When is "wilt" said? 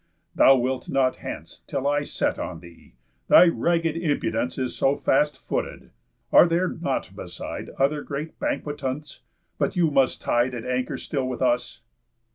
0.55-0.89